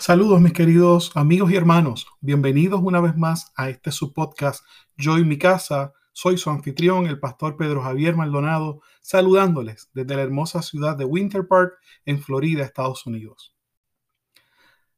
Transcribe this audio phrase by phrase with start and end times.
[0.00, 4.64] Saludos mis queridos amigos y hermanos, bienvenidos una vez más a este su podcast
[4.96, 5.92] Yo y mi casa.
[6.12, 11.46] Soy su anfitrión, el pastor Pedro Javier Maldonado, saludándoles desde la hermosa ciudad de Winter
[11.46, 11.74] Park
[12.06, 13.54] en Florida, Estados Unidos.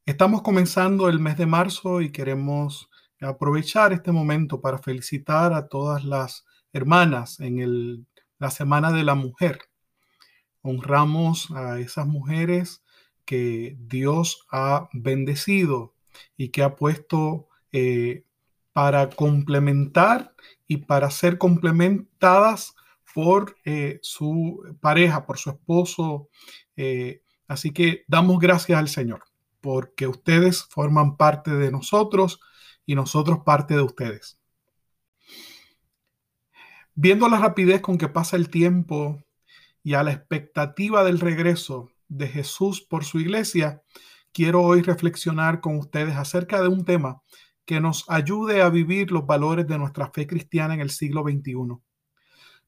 [0.05, 2.89] Estamos comenzando el mes de marzo y queremos
[3.19, 8.07] aprovechar este momento para felicitar a todas las hermanas en
[8.39, 9.63] la Semana de la Mujer.
[10.61, 12.82] Honramos a esas mujeres
[13.25, 15.93] que Dios ha bendecido
[16.37, 18.25] y que ha puesto eh,
[18.73, 20.35] para complementar
[20.67, 22.75] y para ser complementadas
[23.13, 26.29] por eh, su pareja, por su esposo.
[26.75, 29.23] Eh, así que damos gracias al Señor
[29.63, 32.41] porque ustedes forman parte de nosotros
[32.85, 34.37] y nosotros parte de ustedes.
[36.95, 39.23] Viendo la rapidez con que pasa el tiempo
[39.81, 43.81] y a la expectativa del regreso de Jesús por su iglesia,
[44.31, 47.21] quiero hoy reflexionar con ustedes acerca de un tema
[47.65, 51.79] que nos ayude a vivir los valores de nuestra fe cristiana en el siglo XXI.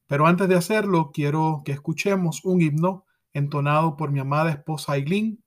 [0.06, 5.42] Pero antes de hacerlo, quiero que escuchemos un himno entonado por mi amada esposa Aileen.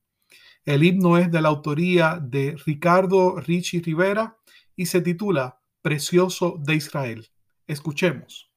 [0.66, 4.38] El himno es de la autoría de Ricardo Richie Rivera
[4.76, 7.30] y se titula Precioso de Israel.
[7.66, 8.49] Escuchemos.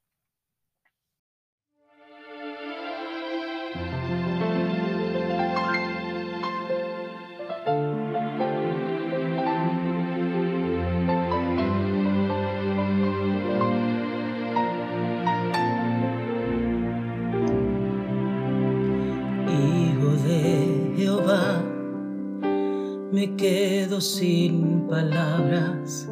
[23.13, 26.09] Me quedo sin palabras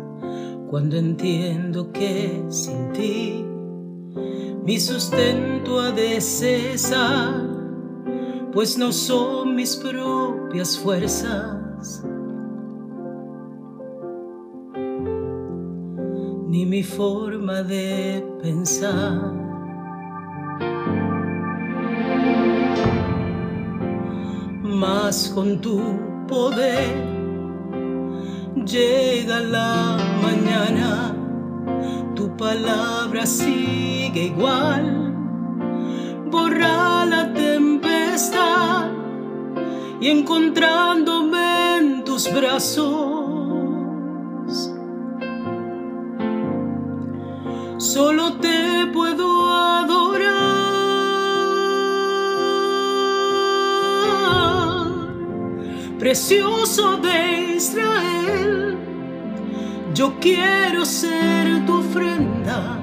[0.70, 3.44] cuando entiendo que sin ti
[4.64, 7.42] mi sustento ha de cesar,
[8.54, 12.04] pues no son mis propias fuerzas.
[16.48, 19.34] Ni mi forma de pensar.
[24.62, 26.96] Más con tu poder.
[28.66, 31.14] Llega la mañana,
[32.16, 34.86] tu palabra sigue igual.
[36.32, 38.92] Borra la tempestad
[40.00, 43.92] y encontrándome en tus brazos.
[47.78, 48.71] Solo te
[56.02, 58.76] precioso de Israel,
[59.94, 62.80] yo quiero ser tu ofrenda,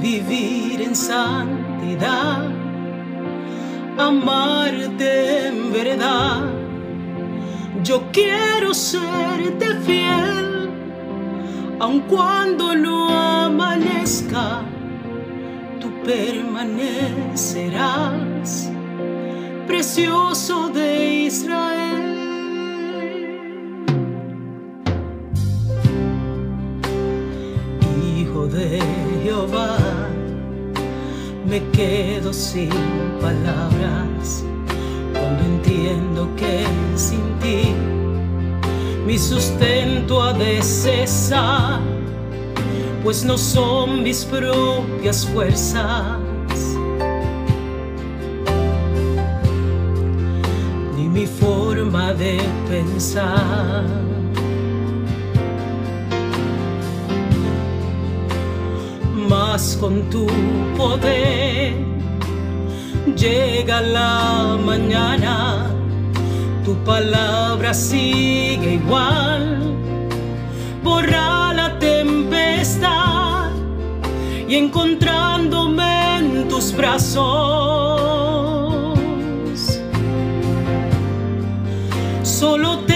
[0.00, 2.48] vivir en santidad,
[3.98, 6.52] amarte en verdad.
[7.82, 10.70] Yo quiero serte fiel,
[11.80, 14.60] aun cuando no amanezca,
[15.80, 18.70] tú permanecerás,
[19.66, 22.03] precioso de Israel.
[31.54, 32.68] Me quedo sin
[33.20, 34.44] palabras
[35.12, 36.64] cuando entiendo que
[36.96, 37.72] sin ti
[39.06, 41.80] mi sustento ha de cesar,
[43.04, 46.18] pues no son mis propias fuerzas.
[50.96, 53.84] Ni mi forma de pensar
[59.80, 60.26] con tu
[60.76, 61.74] poder.
[63.16, 65.66] Llega la mañana,
[66.64, 69.42] tu palabra sigue igual.
[70.82, 73.50] Borra la tempestad
[74.48, 77.24] y encontrándome en tus brazos.
[82.22, 82.93] Solo te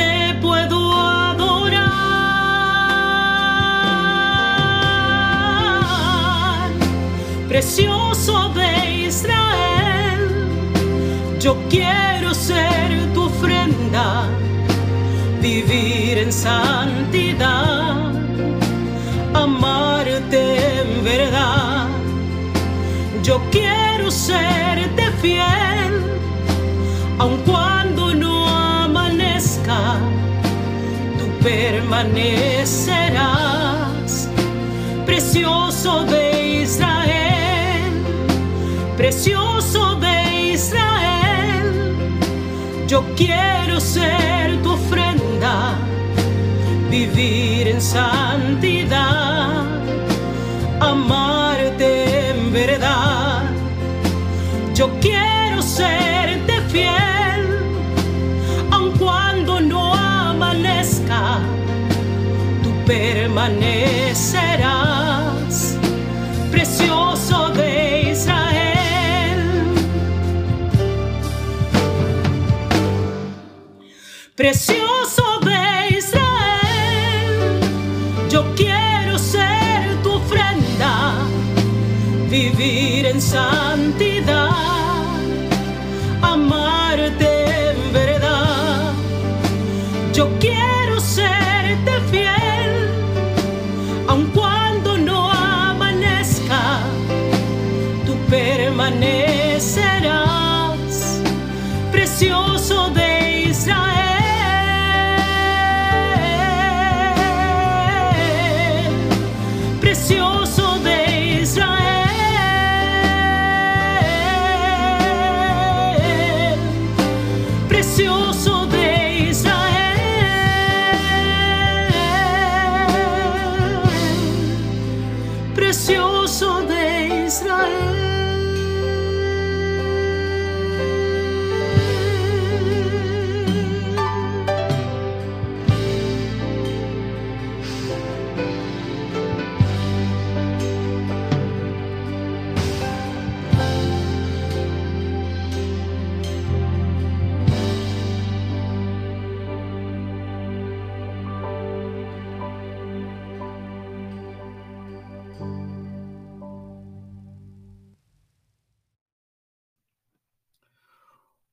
[7.59, 8.71] precioso de
[9.09, 10.21] Israel.
[11.41, 14.29] Yo quiero ser tu ofrenda,
[15.43, 18.13] vivir en santidad,
[19.35, 21.89] amarte en verdad.
[23.25, 26.05] Yo quiero serte fiel,
[27.19, 29.99] aun cuando no amanezca,
[31.19, 34.29] tú permanecerás,
[35.05, 36.38] precioso de
[38.99, 41.73] precioso de Israel,
[42.89, 45.77] yo quiero ser tu ofrenda
[46.91, 49.63] vivir en santidad,
[50.81, 53.45] amarte en verdad.
[54.75, 57.43] Yo quiero serte fiel,
[58.73, 61.39] aun cuando no amanezca,
[62.65, 64.78] tú permanecerás,
[74.39, 77.59] Precioso de Israel,
[78.31, 81.27] yo quiero ser tu ofrenda,
[82.31, 84.53] vivir en santidad,
[86.23, 87.28] amarte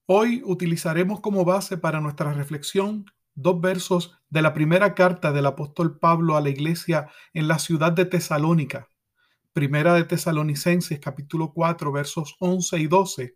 [0.07, 5.97] Hoy utilizaremos como base para nuestra reflexión dos versos de la primera carta del apóstol
[5.97, 8.87] Pablo a la iglesia en la ciudad de Tesalónica.
[9.51, 13.35] Primera de Tesalonicenses capítulo 4 versos 11 y 12.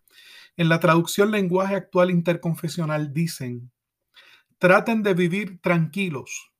[0.57, 3.71] En la traducción lenguaje actual interconfesional dicen,
[4.59, 6.51] traten de vivir tranquilos,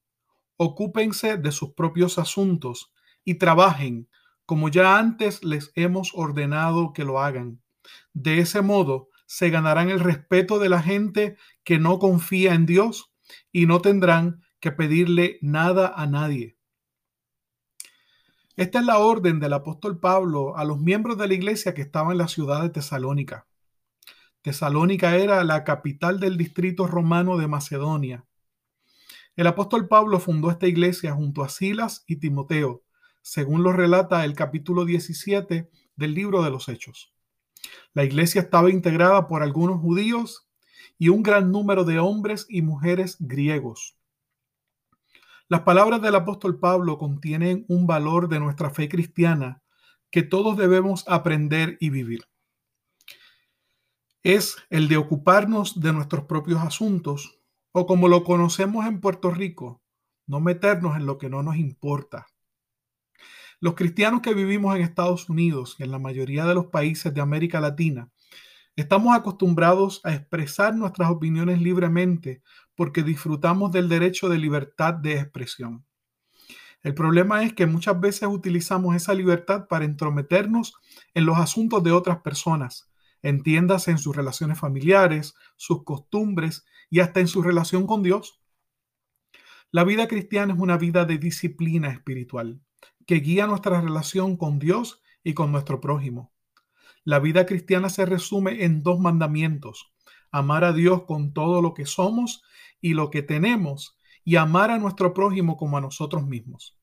[0.58, 2.92] ocúpense de sus propios asuntos
[3.24, 4.10] y trabajen
[4.48, 7.62] como ya antes les hemos ordenado que lo hagan.
[8.14, 13.14] De ese modo se ganarán el respeto de la gente que no confía en Dios
[13.52, 16.58] y no tendrán que pedirle nada a nadie.
[18.56, 22.14] Esta es la orden del apóstol Pablo a los miembros de la iglesia que estaban
[22.14, 23.46] en la ciudad de Tesalónica.
[24.42, 28.26] Tesalónica era la capital del distrito romano de Macedonia.
[29.36, 32.84] El apóstol Pablo fundó esta iglesia junto a Silas y Timoteo,
[33.22, 37.14] según lo relata el capítulo 17 del libro de los Hechos.
[37.94, 40.48] La iglesia estaba integrada por algunos judíos
[40.98, 43.98] y un gran número de hombres y mujeres griegos.
[45.48, 49.64] Las palabras del apóstol Pablo contienen un valor de nuestra fe cristiana
[50.12, 52.26] que todos debemos aprender y vivir.
[54.22, 57.40] Es el de ocuparnos de nuestros propios asuntos
[57.72, 59.82] o como lo conocemos en Puerto Rico,
[60.28, 62.28] no meternos en lo que no nos importa.
[63.62, 67.20] Los cristianos que vivimos en Estados Unidos y en la mayoría de los países de
[67.20, 68.10] América Latina
[68.78, 72.42] estamos acostumbrados a expresar nuestras opiniones libremente
[72.74, 75.86] porque disfrutamos del derecho de libertad de expresión.
[76.84, 80.76] El problema es que muchas veces utilizamos esa libertad para entrometernos
[81.14, 82.90] en los asuntos de otras personas,
[83.22, 88.40] entiéndase en sus relaciones familiares, sus costumbres y hasta en su relación con Dios.
[89.70, 92.62] La vida cristiana es una vida de disciplina espiritual
[93.10, 96.32] que guía nuestra relación con Dios y con nuestro prójimo.
[97.04, 99.92] La vida cristiana se resume en dos mandamientos,
[100.30, 102.44] amar a Dios con todo lo que somos
[102.80, 106.78] y lo que tenemos y amar a nuestro prójimo como a nosotros mismos.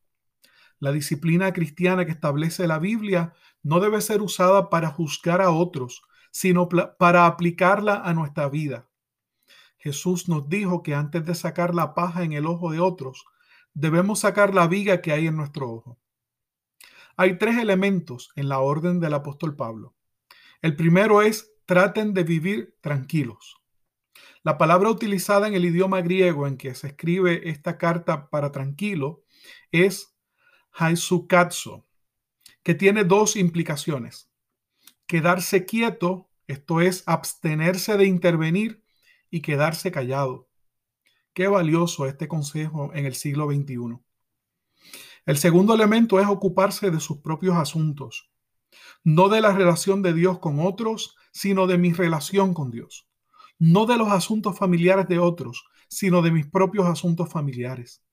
[0.80, 6.02] La disciplina cristiana que establece la Biblia no debe ser usada para juzgar a otros,
[6.32, 8.88] sino para aplicarla a nuestra vida.
[9.78, 13.24] Jesús nos dijo que antes de sacar la paja en el ojo de otros,
[13.74, 16.00] debemos sacar la viga que hay en nuestro ojo.
[17.16, 19.94] Hay tres elementos en la orden del apóstol Pablo.
[20.60, 23.56] El primero es traten de vivir tranquilos.
[24.42, 29.24] La palabra utilizada en el idioma griego en que se escribe esta carta para tranquilo
[29.72, 30.14] es
[30.72, 31.86] haisukatso,
[32.62, 34.30] que tiene dos implicaciones.
[35.06, 38.84] Quedarse quieto, esto es abstenerse de intervenir
[39.30, 40.48] y quedarse callado.
[41.32, 43.98] Qué valioso este consejo en el siglo XXI.
[45.26, 48.30] El segundo elemento es ocuparse de sus propios asuntos,
[49.02, 53.08] no de la relación de Dios con otros, sino de mi relación con Dios,
[53.58, 58.04] no de los asuntos familiares de otros, sino de mis propios asuntos familiares.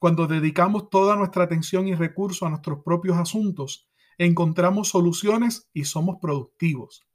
[0.00, 3.88] Cuando dedicamos toda nuestra atención y recursos a nuestros propios asuntos,
[4.18, 7.06] encontramos soluciones y somos productivos.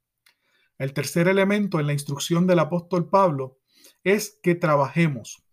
[0.77, 3.59] El tercer elemento en la instrucción del apóstol Pablo
[4.01, 5.43] es que trabajemos.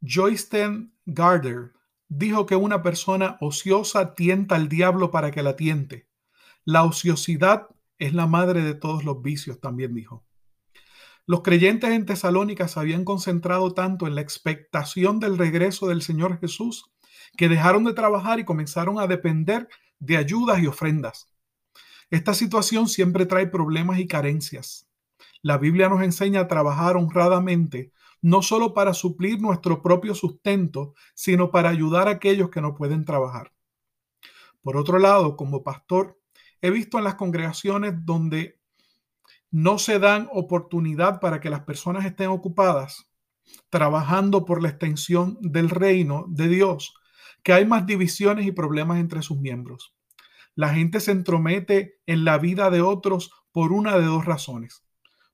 [0.00, 1.72] Joysten Gardner
[2.18, 6.08] dijo que una persona ociosa tienta al diablo para que la tiente.
[6.64, 10.24] La ociosidad es la madre de todos los vicios, también dijo.
[11.26, 16.38] Los creyentes en Tesalónica se habían concentrado tanto en la expectación del regreso del Señor
[16.38, 16.92] Jesús
[17.36, 21.32] que dejaron de trabajar y comenzaron a depender de ayudas y ofrendas.
[22.10, 24.86] Esta situación siempre trae problemas y carencias.
[25.40, 27.90] La Biblia nos enseña a trabajar honradamente,
[28.22, 33.04] no solo para suplir nuestro propio sustento, sino para ayudar a aquellos que no pueden
[33.04, 33.52] trabajar.
[34.62, 36.18] Por otro lado, como pastor,
[36.60, 38.60] he visto en las congregaciones donde
[39.50, 43.12] no se dan oportunidad para que las personas estén ocupadas
[43.70, 46.94] trabajando por la extensión del reino de Dios,
[47.42, 49.94] que hay más divisiones y problemas entre sus miembros.
[50.54, 54.84] La gente se entromete en la vida de otros por una de dos razones,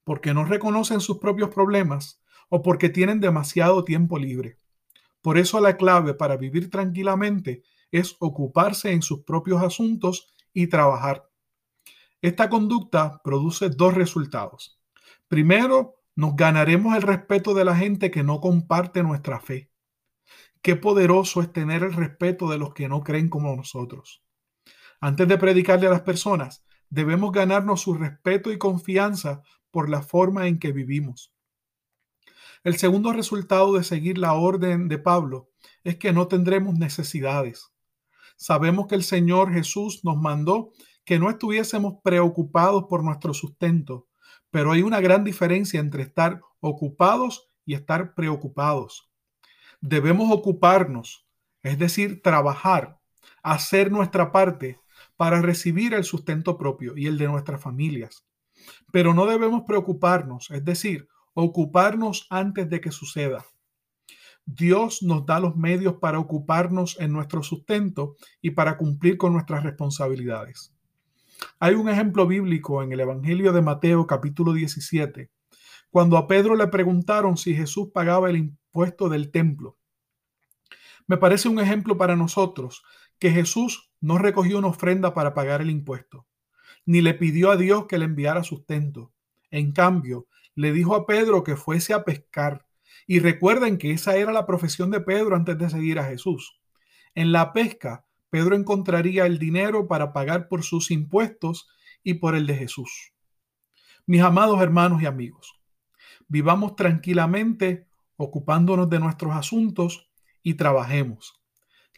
[0.05, 4.59] porque no reconocen sus propios problemas o porque tienen demasiado tiempo libre.
[5.23, 11.29] Por eso la clave para vivir tranquilamente es ocuparse en sus propios asuntos y trabajar.
[12.21, 14.81] Esta conducta produce dos resultados.
[15.29, 19.71] Primero, nos ganaremos el respeto de la gente que no comparte nuestra fe.
[20.63, 24.25] Qué poderoso es tener el respeto de los que no creen como nosotros.
[25.01, 30.49] Antes de predicarle a las personas, debemos ganarnos su respeto y confianza por la forma
[30.49, 31.33] en que vivimos.
[32.65, 35.51] El segundo resultado de seguir la orden de Pablo
[35.85, 37.73] es que no tendremos necesidades.
[38.37, 40.73] Sabemos que el Señor Jesús nos mandó
[41.05, 44.09] que no estuviésemos preocupados por nuestro sustento,
[44.51, 49.11] pero hay una gran diferencia entre estar ocupados y estar preocupados.
[49.81, 51.27] Debemos ocuparnos,
[51.63, 53.01] es decir, trabajar,
[53.43, 54.81] hacer nuestra parte
[55.17, 58.27] para recibir el sustento propio y el de nuestras familias.
[58.93, 61.09] Pero no debemos preocuparnos, es decir,
[61.41, 63.47] ocuparnos antes de que suceda.
[64.45, 69.63] Dios nos da los medios para ocuparnos en nuestro sustento y para cumplir con nuestras
[69.63, 70.75] responsabilidades.
[71.61, 75.31] Hay un ejemplo bíblico en el Evangelio de Mateo capítulo 17,
[75.91, 79.79] cuando a Pedro le preguntaron si Jesús pagaba el impuesto del templo.
[81.07, 82.83] Me parece un ejemplo para nosotros
[83.21, 86.27] que Jesús no recogió una ofrenda para pagar el impuesto,
[86.85, 89.13] ni le pidió a Dios que le enviara sustento.
[89.53, 90.27] En cambio,
[90.59, 92.67] le dijo a Pedro que fuese a pescar.
[93.07, 96.61] Y recuerden que esa era la profesión de Pedro antes de seguir a Jesús.
[97.15, 101.69] En la pesca, Pedro encontraría el dinero para pagar por sus impuestos
[102.03, 103.13] y por el de Jesús.
[104.05, 105.55] Mis amados hermanos y amigos,
[106.27, 107.87] vivamos tranquilamente
[108.17, 110.11] ocupándonos de nuestros asuntos
[110.43, 111.41] y trabajemos.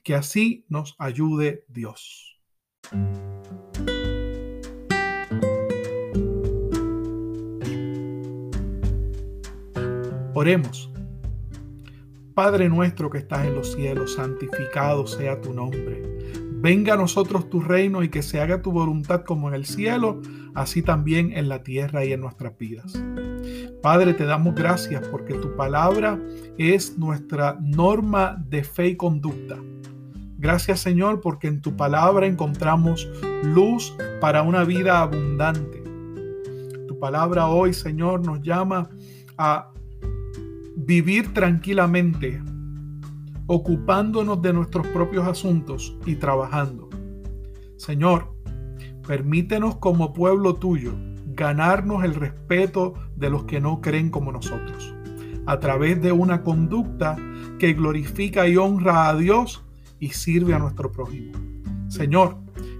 [0.04, 2.38] Que así nos ayude Dios.
[10.40, 10.90] Oremos.
[12.34, 16.02] Padre nuestro que estás en los cielos, santificado sea tu nombre.
[16.62, 20.22] Venga a nosotros tu reino y que se haga tu voluntad como en el cielo,
[20.54, 22.98] así también en la tierra y en nuestras vidas.
[23.82, 26.18] Padre, te damos gracias porque tu palabra
[26.56, 29.58] es nuestra norma de fe y conducta.
[30.38, 33.06] Gracias Señor porque en tu palabra encontramos
[33.42, 35.82] luz para una vida abundante.
[36.88, 38.88] Tu palabra hoy, Señor, nos llama
[39.36, 39.70] a
[40.86, 42.42] vivir tranquilamente,
[43.46, 46.88] ocupándonos de nuestros propios asuntos y trabajando.
[47.76, 48.34] Señor,
[49.06, 50.94] permítenos como pueblo tuyo
[51.26, 54.94] ganarnos el respeto de los que no creen como nosotros,
[55.46, 57.16] a través de una conducta
[57.58, 59.64] que glorifica y honra a Dios
[59.98, 61.32] y sirve a nuestro prójimo.
[61.88, 62.36] Señor,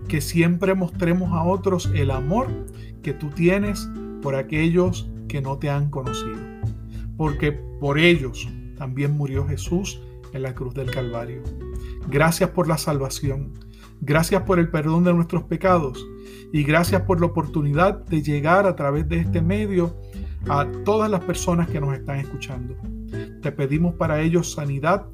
[0.08, 2.48] que siempre mostremos a otros el amor
[3.02, 3.88] que tú tienes
[4.22, 6.29] por aquellos que no te han conocido,
[7.20, 8.48] porque por ellos
[8.78, 10.00] también murió Jesús
[10.32, 11.42] en la cruz del Calvario.
[12.08, 13.52] Gracias por la salvación.
[14.00, 16.02] Gracias por el perdón de nuestros pecados.
[16.50, 19.94] Y gracias por la oportunidad de llegar a través de este medio
[20.48, 22.74] a todas las personas que nos están escuchando.
[23.42, 25.04] Te pedimos para ellos sanidad,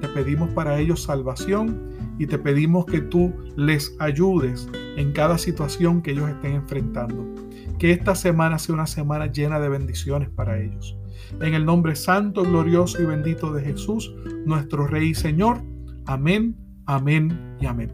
[0.00, 6.02] te pedimos para ellos salvación y te pedimos que tú les ayudes en cada situación
[6.02, 7.32] que ellos estén enfrentando.
[7.78, 10.98] Que esta semana sea una semana llena de bendiciones para ellos.
[11.40, 14.14] En el nombre santo, glorioso y bendito de Jesús,
[14.46, 15.62] nuestro Rey y Señor.
[16.06, 17.92] Amén, amén y amén.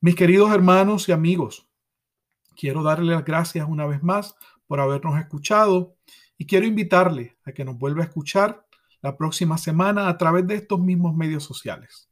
[0.00, 1.68] Mis queridos hermanos y amigos,
[2.56, 4.34] quiero darle las gracias una vez más
[4.66, 5.96] por habernos escuchado
[6.38, 8.66] y quiero invitarle a que nos vuelva a escuchar
[9.02, 12.08] la próxima semana a través de estos mismos medios sociales.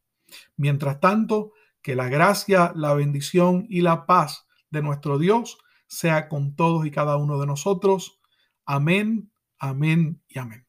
[0.57, 1.53] Mientras tanto,
[1.83, 6.91] que la gracia, la bendición y la paz de nuestro Dios sea con todos y
[6.91, 8.21] cada uno de nosotros.
[8.67, 10.68] Amén, amén y amén.